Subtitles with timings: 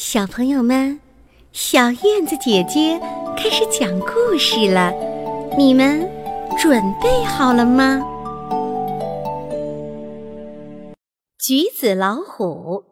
[0.00, 1.00] 小朋友们，
[1.50, 3.00] 小燕子姐姐
[3.36, 4.92] 开始讲故事了，
[5.58, 6.08] 你们
[6.56, 8.00] 准备好了吗？
[11.36, 12.84] 橘子老虎。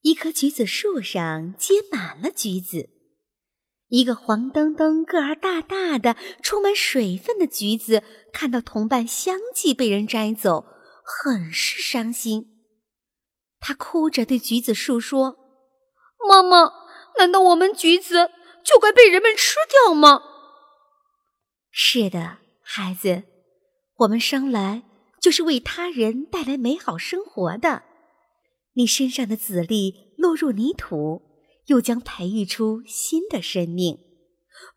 [0.00, 2.90] 一棵橘子树上结满了橘子，
[3.86, 8.02] 一个黄澄澄、个儿大大的、充满水分的橘子，
[8.32, 10.66] 看到同伴相继被人摘走，
[11.04, 12.48] 很是伤心。
[13.60, 15.38] 他哭着对橘子树说。
[16.28, 16.72] 妈妈，
[17.18, 18.30] 难道我们橘子
[18.64, 20.22] 就该被人们吃掉吗？
[21.70, 23.24] 是的，孩子，
[23.98, 24.82] 我们生来
[25.20, 27.82] 就是为他人带来美好生活的。
[28.74, 31.22] 你身上的籽粒落入泥土，
[31.66, 33.98] 又将培育出新的生命。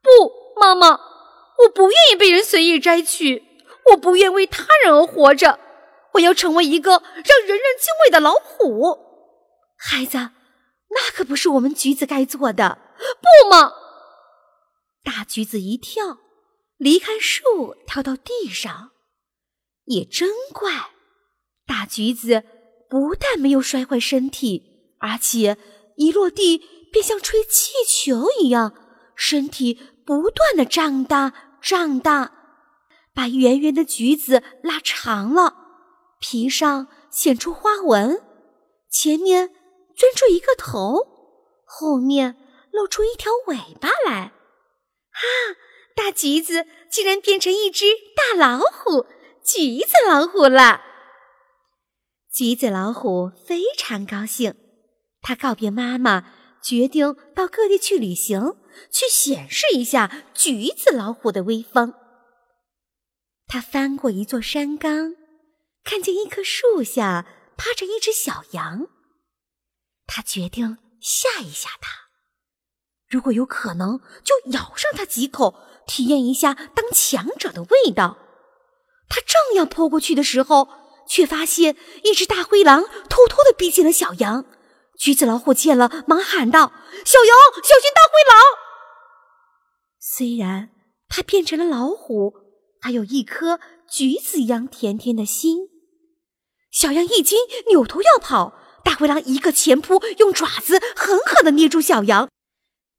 [0.00, 3.42] 不，妈妈，我不愿意被人随意摘取，
[3.90, 5.58] 我不愿为他人而活着，
[6.12, 8.98] 我要成为一个让人人敬畏的老虎。
[9.76, 10.30] 孩子。
[10.94, 12.78] 那可不是我们橘子该做的，
[13.20, 13.72] 不嘛！
[15.02, 16.18] 大橘子一跳，
[16.76, 18.90] 离开树，跳到地上。
[19.86, 20.90] 也真怪，
[21.66, 22.44] 大橘子
[22.90, 25.56] 不但没有摔坏身体，而且
[25.96, 26.58] 一落地
[26.92, 28.74] 便像吹气球一样，
[29.16, 32.32] 身体不断的胀大胀大，
[33.14, 35.54] 把圆圆的橘子拉长了，
[36.20, 38.22] 皮上显出花纹，
[38.90, 39.50] 前面。
[39.96, 41.06] 钻出一个头，
[41.64, 42.36] 后面
[42.70, 44.32] 露出一条尾巴来，
[45.10, 45.20] 啊！
[45.94, 47.84] 大橘子竟然变成一只
[48.16, 49.06] 大老虎，
[49.44, 50.80] 橘子老虎了。
[52.32, 54.54] 橘子老虎非常高兴，
[55.20, 56.32] 他告别妈妈，
[56.62, 58.56] 决定到各地去旅行，
[58.90, 61.92] 去显示一下橘子老虎的威风。
[63.46, 65.14] 他翻过一座山岗，
[65.84, 67.26] 看见一棵树下
[67.58, 68.88] 趴着一只小羊。
[70.14, 71.88] 他决定吓一吓它，
[73.08, 75.54] 如果有可能，就咬上它几口，
[75.86, 78.18] 体验一下当强者的味道。
[79.08, 80.68] 他正要扑过去的时候，
[81.08, 84.44] 却发现一只大灰狼偷偷的逼近了小羊。
[84.98, 86.74] 橘子老虎见了，忙喊道
[87.06, 88.38] ：“小羊，小心大灰狼！”
[89.98, 90.72] 虽然
[91.08, 92.34] 它变成了老虎，
[92.82, 95.70] 还有一颗橘子一样甜甜的心。
[96.70, 97.38] 小羊一惊，
[97.70, 98.58] 扭头要跑。
[98.84, 102.28] 大灰狼一个前扑，用爪子狠狠地捏住小羊。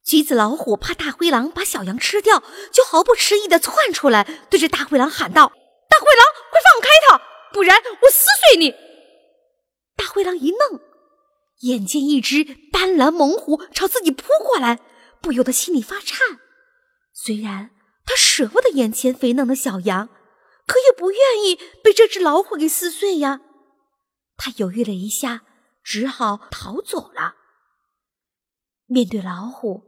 [0.03, 5.53] 橘子老虎怕大灰狼把小羊吃掉，就毫不迟疑地窜出来，对着大灰狼喊道
[5.89, 7.21] ：“大灰狼，快放开它，
[7.53, 8.71] 不然我撕碎你！”
[9.95, 10.81] 大灰狼一愣，
[11.61, 14.79] 眼见一只斑斓猛虎朝自己扑过来，
[15.21, 16.39] 不由得心里发颤。
[17.13, 17.69] 虽然
[18.05, 20.09] 他舍不得眼前肥嫩的小羊，
[20.67, 23.39] 可也不愿意被这只老虎给撕碎呀。
[24.35, 25.43] 他犹豫了一下。
[25.83, 27.35] 只好逃走了。
[28.85, 29.83] 面对老虎，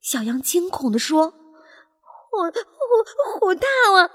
[0.00, 1.30] 小羊惊恐地说
[2.00, 4.10] ：“虎虎虎大王，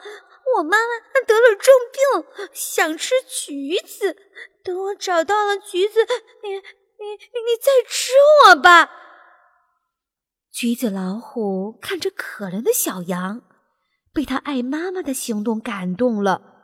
[0.57, 4.15] 我妈妈她得了重病，想吃橘子。
[4.63, 5.99] 等我找到了橘子，
[6.43, 8.13] 你你你再吃
[8.47, 8.89] 我吧。”
[10.51, 13.41] 橘子老虎看着可怜的小羊，
[14.13, 16.63] 被他爱妈妈的行动感动了，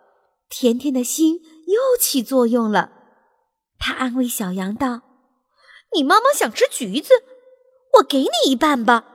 [0.50, 3.01] 甜甜的心又起作用了。
[3.84, 5.02] 他安慰小羊道
[5.96, 7.16] ：“你妈妈想吃橘子，
[7.94, 9.06] 我给你一半吧。”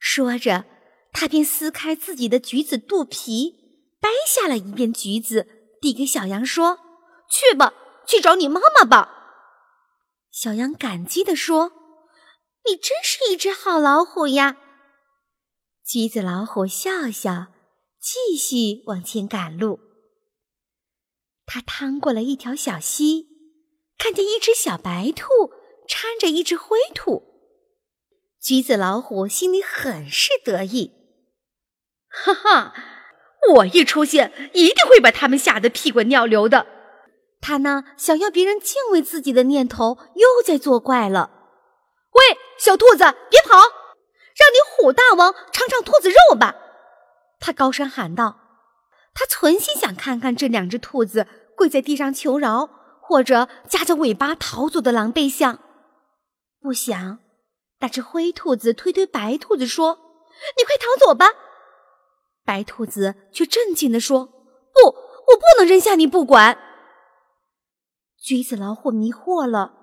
[0.00, 0.64] 说着，
[1.12, 5.46] 他便撕开自己的橘子肚皮，掰下了一片橘子，
[5.80, 6.80] 递给小羊说
[7.30, 7.72] ：“去吧，
[8.04, 9.08] 去找你妈妈吧。”
[10.32, 11.70] 小羊感激地说
[12.66, 14.56] ：“你真是一只好老虎呀。”
[15.86, 17.52] 橘子老虎笑笑，
[18.00, 19.78] 继续往前赶路。
[21.46, 23.31] 他趟过了一条小溪。
[24.02, 25.52] 看见一只小白兔
[25.86, 27.22] 搀着一只灰兔，
[28.40, 30.90] 橘子老虎心里很是得意。
[32.08, 32.74] 哈哈，
[33.54, 36.66] 我一出现，一定会把他们吓得屁滚尿流的。
[37.40, 41.30] 他那想要别人敬畏自己的念头又在作怪了。
[42.10, 43.56] 喂，小兔子，别跑，
[44.34, 46.56] 让你虎大王尝尝兔子肉吧！
[47.38, 48.40] 他高声喊道。
[49.14, 52.81] 他存心想看看这两只兔子跪在地上求饶。
[53.04, 55.58] 或者夹着尾巴逃走的狼狈相，
[56.60, 57.18] 不想
[57.80, 59.98] 那只灰兔子推推白兔子说
[60.56, 61.26] ：“你快逃走吧！”
[62.46, 64.26] 白兔子却镇静地说
[64.72, 66.56] ：“不，我不能扔下你不管。”
[68.22, 69.74] 橘子老虎迷惑了：“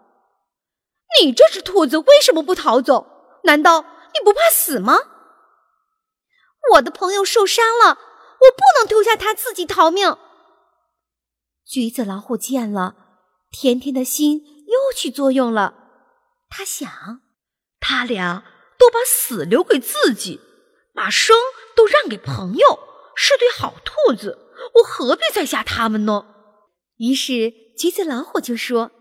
[1.22, 3.06] 你这只兔子为什么不逃走？
[3.44, 3.82] 难道
[4.14, 4.98] 你不怕死吗？”
[6.74, 10.18] 我的朋友受伤了，我不能丢下他自己逃命。
[11.66, 13.09] 橘子老虎见了。
[13.52, 15.74] 甜甜的心又起作用了，
[16.50, 17.22] 他想，
[17.80, 18.44] 他俩
[18.78, 20.40] 都把死留给自己，
[20.94, 21.36] 把生
[21.76, 22.80] 都让给朋友，
[23.16, 24.38] 是对好兔子。
[24.76, 26.26] 我何必再吓他们呢？
[26.98, 28.92] 于是橘子老虎就说：“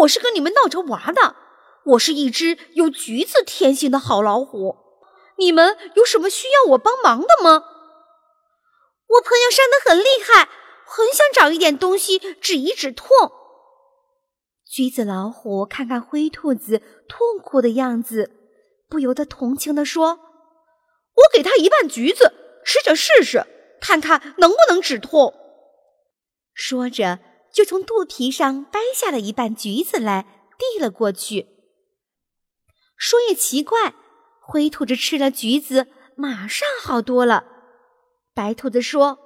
[0.00, 1.36] 我是跟你们闹着玩的，
[1.84, 4.76] 我是一只有橘子天性的好老虎。
[5.38, 7.64] 你们有什么需要我帮忙的吗？
[9.08, 10.48] 我朋友伤得很厉害，
[10.86, 13.08] 很想找一点东西止一止痛。”
[14.68, 18.32] 橘子老虎看看灰兔子痛苦的样子，
[18.88, 20.18] 不由得同情地说
[21.14, 22.32] ：“我给他一半橘子
[22.64, 23.46] 吃着试试，
[23.80, 25.32] 看看能不能止痛。”
[26.52, 27.20] 说着，
[27.52, 30.26] 就从肚皮上掰下了一半橘子来，
[30.58, 31.46] 递了过去。
[32.96, 33.94] 说也奇怪，
[34.40, 35.86] 灰兔子吃了橘子，
[36.16, 37.44] 马上好多了。
[38.34, 39.18] 白兔子说：“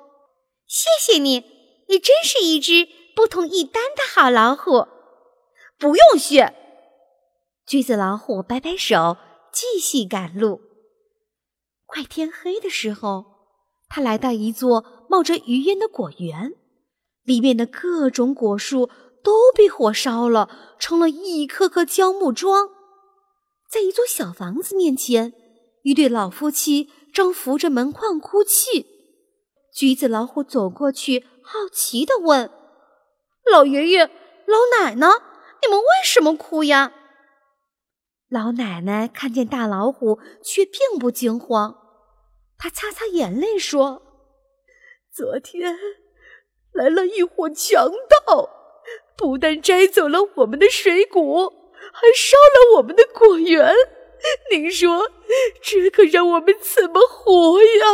[0.68, 1.44] 谢谢你，
[1.88, 2.86] 你真是一只
[3.16, 4.86] 不同一般的好老虎。”
[5.80, 6.54] 不用谢。
[7.66, 9.16] 橘子老虎摆摆手，
[9.50, 10.60] 继续赶路。
[11.86, 13.24] 快天黑的时候，
[13.88, 16.52] 他来到一座冒着余烟的果园，
[17.24, 18.90] 里面的各种果树
[19.24, 22.68] 都被火烧了，成了一棵棵焦木桩。
[23.70, 25.32] 在一座小房子面前，
[25.84, 28.84] 一对老夫妻正扶着门框哭泣。
[29.72, 32.50] 橘子老虎走过去，好奇地问
[33.50, 35.08] ：“老爷爷，老奶奶？”
[35.62, 36.92] 你们为什么哭呀？
[38.28, 41.76] 老奶奶看见大老虎，却并不惊慌。
[42.56, 44.02] 她擦擦眼泪说
[45.12, 45.76] ：“昨天
[46.72, 47.90] 来了一伙强
[48.26, 48.48] 盗，
[49.16, 53.74] 不但摘走了我们的水果，还烧了我们的果园。
[54.52, 55.10] 您说
[55.62, 57.86] 这可让我们怎么活呀？”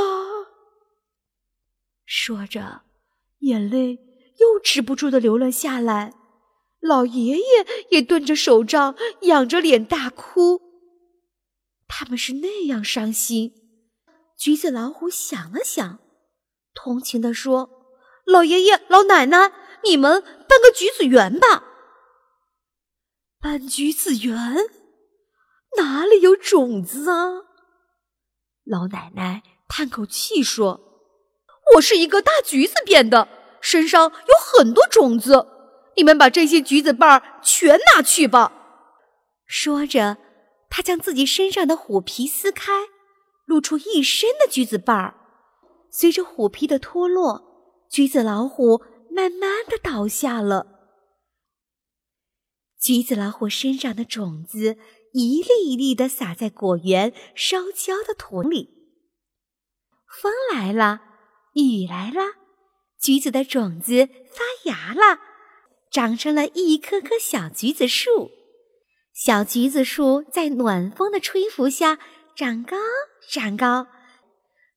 [2.05, 2.83] 说着，
[3.39, 3.99] 眼泪
[4.39, 6.13] 又止不住的流了下来。
[6.81, 10.61] 老爷爷也顿着手杖，仰着脸大哭。
[11.89, 13.53] 他们是那样伤心。
[14.39, 15.99] 橘子老虎想了想，
[16.75, 17.71] 同情地说
[18.27, 19.53] ：“老爷爷、老奶奶，
[19.85, 21.65] 你们办个橘子园吧。”
[23.41, 24.37] 办橘子园？
[25.79, 27.45] 哪里有种子啊？
[28.65, 30.81] 老奶奶叹口气说
[31.77, 33.29] ：“我是一个大橘子变的，
[33.61, 35.47] 身上有很多种子。”
[35.97, 38.53] 你们把这些橘子瓣儿全拿去吧。
[39.47, 40.19] 说着，
[40.69, 42.73] 他将自己身上的虎皮撕开，
[43.47, 45.15] 露出一身的橘子瓣儿。
[45.91, 50.67] 随着虎皮的脱落，橘子老虎慢慢的倒下了。
[52.79, 54.77] 橘子老虎身上的种子
[55.15, 58.75] 一粒一粒的撒在果园烧焦的土里。
[60.21, 61.01] 风来了，
[61.55, 62.35] 雨来了，
[63.01, 65.21] 橘子的种子发芽了。
[65.97, 68.31] 长成了一棵棵小橘子树，
[69.15, 71.99] 小橘子树在暖风的吹拂下
[72.37, 72.77] 长高
[73.31, 73.87] 长高。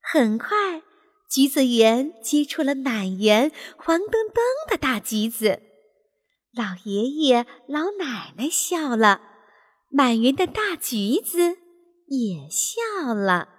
[0.02, 0.82] 很快，
[1.30, 5.62] 橘子园结出了满园黄澄澄的大橘子。
[6.54, 9.20] 老爷爷、老奶奶笑了，
[9.92, 11.58] 满园的大橘子
[12.08, 13.50] 也笑了。